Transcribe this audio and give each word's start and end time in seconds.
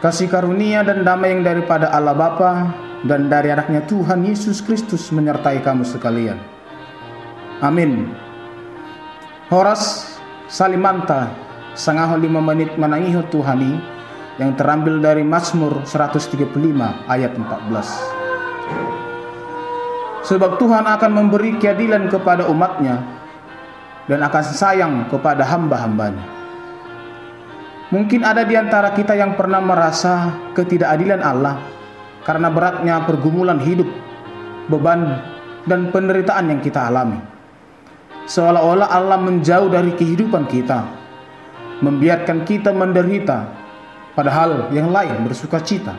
Kasih 0.00 0.32
karunia 0.32 0.80
dan 0.80 1.04
damai 1.04 1.36
yang 1.36 1.44
daripada 1.44 1.92
Allah 1.92 2.16
Bapa 2.16 2.72
dan 3.04 3.28
dari 3.28 3.52
anaknya 3.52 3.84
Tuhan 3.84 4.24
Yesus 4.24 4.64
Kristus 4.64 5.12
menyertai 5.12 5.60
kamu 5.60 5.84
sekalian. 5.84 6.40
Amin. 7.60 8.08
Horas 9.52 10.16
Salimanta 10.48 11.28
sangaho 11.76 12.16
lima 12.16 12.40
menit 12.40 12.80
menangiho 12.80 13.28
Tuhani 13.28 13.76
yang 14.40 14.56
terambil 14.56 15.04
dari 15.04 15.20
Mazmur 15.20 15.84
135 15.84 16.48
ayat 17.04 17.36
14. 17.36 20.24
Sebab 20.32 20.56
Tuhan 20.56 20.88
akan 20.88 21.12
memberi 21.12 21.60
keadilan 21.60 22.08
kepada 22.08 22.48
umatnya 22.48 23.04
dan 24.08 24.24
akan 24.24 24.44
sayang 24.48 25.12
kepada 25.12 25.44
hamba-hambanya. 25.44 26.39
Mungkin 27.90 28.22
ada 28.22 28.46
di 28.46 28.54
antara 28.54 28.94
kita 28.94 29.18
yang 29.18 29.34
pernah 29.34 29.58
merasa 29.58 30.38
ketidakadilan 30.54 31.26
Allah 31.26 31.58
karena 32.22 32.46
beratnya 32.46 33.02
pergumulan 33.02 33.58
hidup, 33.58 33.90
beban, 34.70 35.18
dan 35.66 35.90
penderitaan 35.90 36.54
yang 36.54 36.60
kita 36.62 36.86
alami. 36.86 37.18
Seolah-olah 38.30 38.94
Allah 38.94 39.18
menjauh 39.18 39.74
dari 39.74 39.90
kehidupan 39.98 40.46
kita, 40.46 40.86
membiarkan 41.82 42.46
kita 42.46 42.70
menderita, 42.70 43.50
padahal 44.14 44.70
yang 44.70 44.94
lain 44.94 45.26
bersuka 45.26 45.58
cita. 45.58 45.98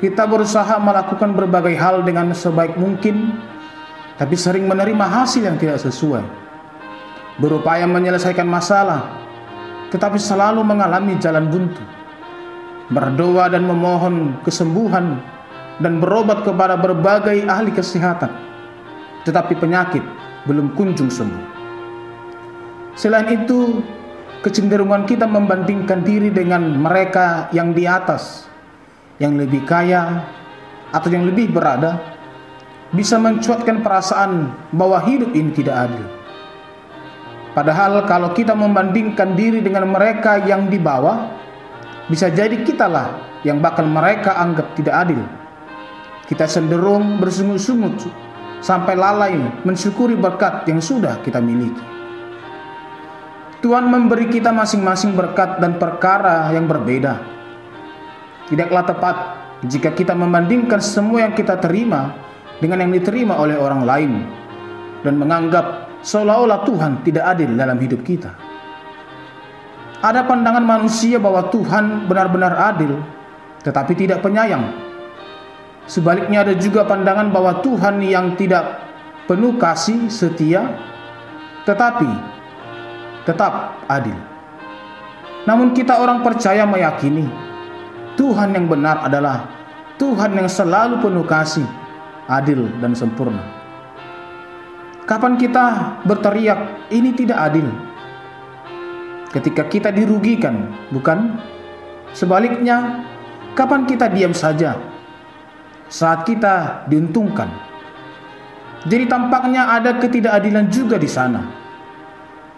Kita 0.00 0.24
berusaha 0.24 0.80
melakukan 0.80 1.36
berbagai 1.36 1.76
hal 1.76 2.00
dengan 2.00 2.32
sebaik 2.32 2.80
mungkin, 2.80 3.36
tapi 4.16 4.40
sering 4.40 4.64
menerima 4.64 5.04
hasil 5.04 5.44
yang 5.44 5.60
tidak 5.60 5.76
sesuai. 5.84 6.24
Berupaya 7.36 7.84
menyelesaikan 7.84 8.48
masalah, 8.48 9.19
tetapi 9.90 10.16
selalu 10.16 10.62
mengalami 10.62 11.18
jalan 11.18 11.50
buntu. 11.50 11.82
Berdoa 12.90 13.46
dan 13.50 13.66
memohon 13.66 14.38
kesembuhan 14.42 15.22
dan 15.78 16.02
berobat 16.02 16.42
kepada 16.42 16.74
berbagai 16.74 17.46
ahli 17.46 17.70
kesehatan, 17.70 18.30
tetapi 19.22 19.54
penyakit 19.58 20.02
belum 20.46 20.74
kunjung 20.74 21.06
sembuh. 21.06 21.58
Selain 22.98 23.30
itu, 23.30 23.78
kecenderungan 24.42 25.06
kita 25.06 25.24
membandingkan 25.24 26.02
diri 26.02 26.34
dengan 26.34 26.66
mereka 26.74 27.46
yang 27.54 27.70
di 27.70 27.86
atas, 27.86 28.50
yang 29.22 29.38
lebih 29.38 29.62
kaya, 29.62 30.26
atau 30.90 31.08
yang 31.08 31.24
lebih 31.30 31.54
berada, 31.54 32.02
bisa 32.90 33.14
mencuatkan 33.22 33.86
perasaan 33.86 34.50
bahwa 34.74 34.98
hidup 35.06 35.30
ini 35.30 35.54
tidak 35.54 35.86
adil. 35.86 36.19
Padahal 37.50 38.06
kalau 38.06 38.30
kita 38.30 38.54
membandingkan 38.54 39.34
diri 39.34 39.58
dengan 39.58 39.90
mereka 39.90 40.38
yang 40.46 40.70
di 40.70 40.78
bawah, 40.78 41.34
bisa 42.06 42.30
jadi 42.30 42.62
kitalah 42.62 43.40
yang 43.42 43.58
bakal 43.58 43.86
mereka 43.90 44.38
anggap 44.38 44.70
tidak 44.78 44.94
adil. 44.94 45.22
Kita 46.30 46.46
cenderung 46.46 47.18
bersungut-sungut 47.18 48.06
sampai 48.62 48.94
lalai 48.94 49.34
mensyukuri 49.66 50.14
berkat 50.14 50.62
yang 50.70 50.78
sudah 50.78 51.18
kita 51.26 51.42
miliki. 51.42 51.82
Tuhan 53.60 53.90
memberi 53.90 54.30
kita 54.30 54.54
masing-masing 54.54 55.12
berkat 55.18 55.58
dan 55.58 55.76
perkara 55.76 56.48
yang 56.54 56.64
berbeda. 56.70 57.18
Tidaklah 58.48 58.84
tepat 58.86 59.16
jika 59.66 59.92
kita 59.92 60.16
membandingkan 60.16 60.80
semua 60.80 61.28
yang 61.28 61.34
kita 61.36 61.60
terima 61.60 62.14
dengan 62.62 62.80
yang 62.80 62.94
diterima 62.94 63.36
oleh 63.36 63.60
orang 63.60 63.82
lain 63.84 64.12
dan 65.04 65.20
menganggap 65.20 65.89
seolah-olah 66.00 66.64
Tuhan 66.64 67.04
tidak 67.04 67.24
adil 67.36 67.50
dalam 67.56 67.76
hidup 67.80 68.00
kita. 68.04 68.32
Ada 70.00 70.24
pandangan 70.24 70.64
manusia 70.64 71.20
bahwa 71.20 71.52
Tuhan 71.52 72.08
benar-benar 72.08 72.56
adil, 72.72 72.96
tetapi 73.60 73.92
tidak 73.92 74.24
penyayang. 74.24 74.72
Sebaliknya 75.84 76.40
ada 76.40 76.56
juga 76.56 76.88
pandangan 76.88 77.28
bahwa 77.28 77.60
Tuhan 77.60 78.00
yang 78.00 78.32
tidak 78.40 78.80
penuh 79.28 79.60
kasih 79.60 80.08
setia, 80.08 80.72
tetapi 81.68 82.08
tetap 83.28 83.76
adil. 83.92 84.16
Namun 85.44 85.76
kita 85.76 86.00
orang 86.00 86.24
percaya 86.24 86.64
meyakini 86.64 87.28
Tuhan 88.16 88.52
yang 88.52 88.68
benar 88.68 89.04
adalah 89.04 89.48
Tuhan 90.00 90.32
yang 90.32 90.48
selalu 90.48 91.00
penuh 91.04 91.24
kasih, 91.28 91.64
adil 92.24 92.68
dan 92.80 92.96
sempurna. 92.96 93.59
Kapan 95.10 95.34
kita 95.34 95.98
berteriak 96.06 96.86
ini 96.94 97.10
tidak 97.10 97.50
adil? 97.50 97.66
Ketika 99.34 99.66
kita 99.66 99.90
dirugikan, 99.90 100.70
bukan? 100.94 101.34
Sebaliknya, 102.14 103.02
kapan 103.58 103.90
kita 103.90 104.06
diam 104.06 104.30
saja 104.30 104.78
saat 105.90 106.22
kita 106.22 106.86
diuntungkan? 106.86 107.50
Jadi 108.86 109.10
tampaknya 109.10 109.82
ada 109.82 109.98
ketidakadilan 109.98 110.70
juga 110.70 110.94
di 110.94 111.10
sana. 111.10 111.42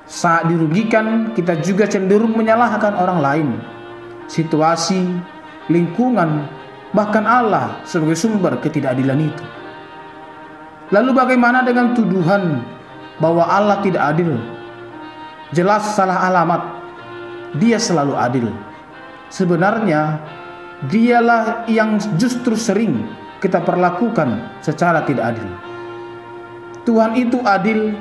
Saat 0.05 0.53
dirugikan, 0.53 1.33
kita 1.33 1.57
juga 1.65 1.89
cenderung 1.89 2.37
menyalahkan 2.37 2.93
orang 3.01 3.19
lain, 3.25 3.49
situasi, 4.29 5.09
lingkungan, 5.73 6.45
bahkan 6.93 7.25
Allah 7.25 7.81
sebagai 7.89 8.21
sumber 8.21 8.61
ketidakadilan 8.61 9.33
itu. 9.33 9.62
Lalu 10.93 11.11
bagaimana 11.17 11.65
dengan 11.65 11.97
tuduhan 11.97 12.61
bahwa 13.17 13.49
Allah 13.49 13.81
tidak 13.81 14.13
adil? 14.13 14.37
Jelas 15.57 15.97
salah 15.97 16.29
alamat. 16.29 16.63
Dia 17.57 17.81
selalu 17.81 18.13
adil. 18.13 18.47
Sebenarnya 19.33 20.21
dialah 20.93 21.65
yang 21.65 21.97
justru 22.21 22.53
sering 22.53 23.09
kita 23.41 23.65
perlakukan 23.65 24.61
secara 24.61 25.01
tidak 25.09 25.33
adil. 25.33 25.49
Tuhan 26.85 27.17
itu 27.17 27.39
adil, 27.41 27.95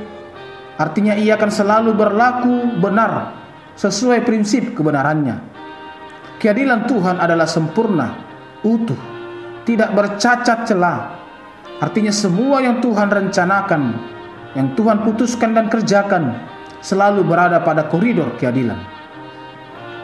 artinya 0.76 1.16
ia 1.16 1.40
akan 1.40 1.52
selalu 1.54 1.96
berlaku 1.96 2.82
benar 2.82 3.40
sesuai 3.80 4.26
prinsip 4.28 4.74
kebenarannya. 4.76 5.40
Keadilan 6.42 6.90
Tuhan 6.90 7.22
adalah 7.22 7.46
sempurna, 7.46 8.18
utuh, 8.66 8.98
tidak 9.64 9.94
bercacat 9.94 10.66
celah, 10.66 11.21
Artinya 11.82 12.14
semua 12.14 12.62
yang 12.62 12.78
Tuhan 12.78 13.10
rencanakan, 13.10 13.82
yang 14.54 14.78
Tuhan 14.78 15.02
putuskan 15.02 15.58
dan 15.58 15.66
kerjakan 15.66 16.38
selalu 16.78 17.26
berada 17.26 17.58
pada 17.66 17.90
koridor 17.90 18.38
keadilan. 18.38 18.78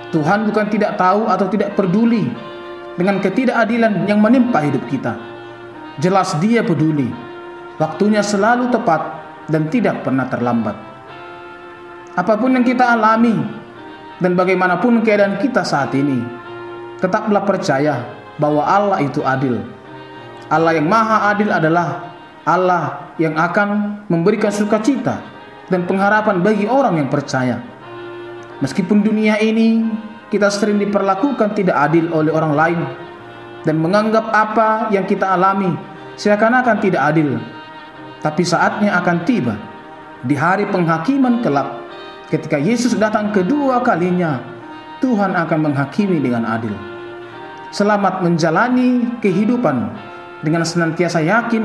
Tuhan 0.10 0.50
bukan 0.50 0.74
tidak 0.74 0.98
tahu 0.98 1.30
atau 1.30 1.46
tidak 1.54 1.78
peduli 1.78 2.34
dengan 2.98 3.22
ketidakadilan 3.22 4.10
yang 4.10 4.18
menimpa 4.18 4.66
hidup 4.66 4.82
kita. 4.90 5.14
Jelas 6.02 6.34
dia 6.42 6.66
peduli. 6.66 7.14
Waktunya 7.78 8.26
selalu 8.26 8.74
tepat 8.74 9.22
dan 9.46 9.70
tidak 9.70 10.02
pernah 10.02 10.26
terlambat. 10.26 10.74
Apa 12.18 12.42
pun 12.42 12.58
yang 12.58 12.66
kita 12.66 12.98
alami 12.98 13.38
dan 14.18 14.34
bagaimanapun 14.34 15.06
keadaan 15.06 15.38
kita 15.38 15.62
saat 15.62 15.94
ini, 15.94 16.26
tetaplah 16.98 17.46
percaya 17.46 18.02
bahwa 18.42 18.66
Allah 18.66 18.98
itu 19.06 19.22
adil 19.22 19.62
Allah 20.48 20.80
yang 20.80 20.88
maha 20.88 21.36
adil 21.36 21.52
adalah 21.52 22.16
Allah 22.48 23.12
yang 23.20 23.36
akan 23.36 24.02
memberikan 24.08 24.48
sukacita 24.48 25.20
dan 25.68 25.84
pengharapan 25.84 26.40
bagi 26.40 26.64
orang 26.64 26.96
yang 27.04 27.12
percaya. 27.12 27.60
Meskipun 28.64 29.04
dunia 29.04 29.36
ini 29.44 29.84
kita 30.32 30.48
sering 30.48 30.80
diperlakukan 30.80 31.52
tidak 31.52 31.76
adil 31.76 32.08
oleh 32.16 32.32
orang 32.32 32.54
lain 32.56 32.80
dan 33.68 33.76
menganggap 33.84 34.32
apa 34.32 34.88
yang 34.96 35.04
kita 35.04 35.28
alami 35.28 35.76
seakan-akan 36.16 36.78
tidak 36.80 37.04
adil. 37.04 37.36
Tapi 38.24 38.42
saatnya 38.48 38.96
akan 39.04 39.28
tiba 39.28 39.56
di 40.24 40.34
hari 40.34 40.66
penghakiman 40.72 41.44
kelak 41.44 41.70
ketika 42.32 42.56
Yesus 42.56 42.96
datang 42.96 43.36
kedua 43.36 43.84
kalinya 43.84 44.40
Tuhan 45.04 45.36
akan 45.36 45.60
menghakimi 45.70 46.24
dengan 46.24 46.48
adil. 46.48 46.74
Selamat 47.70 48.24
menjalani 48.24 49.20
kehidupan 49.20 49.92
dengan 50.42 50.64
senantiasa 50.66 51.24
yakin 51.24 51.64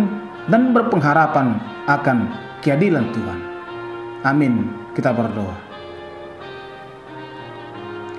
dan 0.49 0.73
berpengharapan 0.73 1.59
akan 1.89 2.19
keadilan 2.65 3.11
Tuhan. 3.13 3.39
Amin. 4.23 4.71
Kita 4.93 5.11
berdoa. 5.17 5.57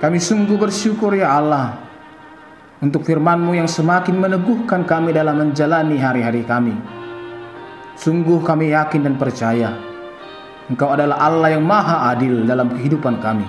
Kami 0.02 0.18
sungguh 0.18 0.58
bersyukur 0.58 1.14
ya 1.14 1.38
Allah 1.38 1.80
untuk 2.82 3.06
firman-Mu 3.06 3.56
yang 3.56 3.70
semakin 3.70 4.18
meneguhkan 4.18 4.84
kami 4.84 5.14
dalam 5.14 5.38
menjalani 5.38 5.96
hari-hari 5.96 6.42
kami. 6.44 6.74
Sungguh 7.94 8.42
kami 8.42 8.74
yakin 8.74 9.06
dan 9.06 9.14
percaya 9.14 9.94
Engkau 10.64 10.96
adalah 10.96 11.20
Allah 11.20 11.52
yang 11.52 11.64
maha 11.64 12.08
adil 12.16 12.48
dalam 12.48 12.72
kehidupan 12.72 13.20
kami. 13.20 13.44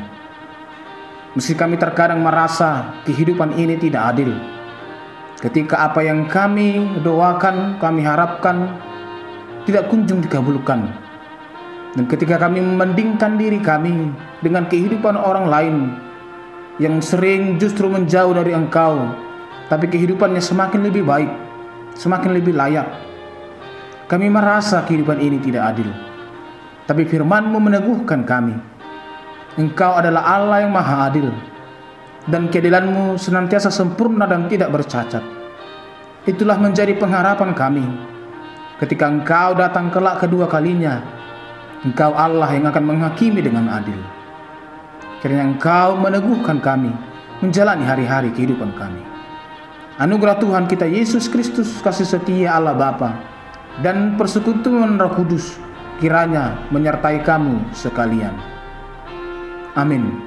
Meski 1.40 1.56
kami 1.56 1.80
terkadang 1.80 2.20
merasa 2.20 3.00
kehidupan 3.08 3.56
ini 3.56 3.80
tidak 3.80 4.12
adil, 4.12 4.36
Ketika 5.46 5.86
apa 5.86 6.02
yang 6.02 6.26
kami 6.26 6.98
doakan, 7.06 7.78
kami 7.78 8.02
harapkan 8.02 8.82
tidak 9.70 9.94
kunjung 9.94 10.18
dikabulkan. 10.26 10.90
Dan 11.94 12.10
ketika 12.10 12.42
kami 12.42 12.66
membandingkan 12.66 13.38
diri 13.38 13.62
kami 13.62 14.10
dengan 14.42 14.66
kehidupan 14.66 15.14
orang 15.14 15.46
lain, 15.46 15.76
yang 16.82 16.98
sering 16.98 17.62
justru 17.62 17.86
menjauh 17.86 18.34
dari 18.34 18.58
Engkau, 18.58 19.14
tapi 19.70 19.86
kehidupannya 19.86 20.42
semakin 20.42 20.82
lebih 20.82 21.06
baik, 21.06 21.30
semakin 21.94 22.34
lebih 22.34 22.58
layak. 22.58 22.90
Kami 24.10 24.26
merasa 24.34 24.82
kehidupan 24.82 25.22
ini 25.22 25.38
tidak 25.46 25.78
adil, 25.78 25.94
tapi 26.90 27.06
firman-Mu 27.06 27.62
meneguhkan 27.62 28.26
kami. 28.26 28.58
Engkau 29.62 29.94
adalah 29.94 30.26
Allah 30.26 30.66
yang 30.66 30.74
maha 30.74 31.06
adil, 31.06 31.30
dan 32.26 32.50
keadilan-Mu 32.50 33.22
senantiasa 33.22 33.70
sempurna 33.70 34.26
dan 34.26 34.50
tidak 34.50 34.74
bercacat. 34.74 35.35
Itulah 36.26 36.58
menjadi 36.58 36.98
pengharapan 36.98 37.54
kami. 37.54 37.86
Ketika 38.82 39.06
Engkau 39.06 39.54
datang 39.54 39.94
kelak 39.94 40.26
kedua 40.26 40.50
kalinya, 40.50 41.06
Engkau 41.86 42.18
Allah 42.18 42.50
yang 42.50 42.66
akan 42.66 42.82
menghakimi 42.82 43.46
dengan 43.46 43.70
adil. 43.70 44.02
Kiranya 45.22 45.54
Engkau 45.54 45.94
meneguhkan 46.02 46.58
kami 46.58 46.90
menjalani 47.46 47.86
hari-hari 47.86 48.34
kehidupan 48.34 48.74
kami. 48.74 49.06
Anugerah 50.02 50.42
Tuhan 50.42 50.66
kita 50.66 50.90
Yesus 50.90 51.30
Kristus 51.30 51.78
kasih 51.86 52.10
setia 52.10 52.58
Allah 52.58 52.74
Bapa 52.74 53.22
dan 53.86 54.18
persekutuan 54.18 54.98
Roh 54.98 55.14
Kudus 55.14 55.62
kiranya 56.02 56.58
menyertai 56.74 57.22
kamu 57.22 57.70
sekalian. 57.70 58.34
Amin. 59.78 60.25